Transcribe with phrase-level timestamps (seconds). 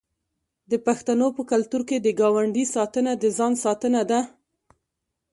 [0.71, 4.21] د پښتنو په کلتور کې د ګاونډي ساتنه د ځان ساتنه ده.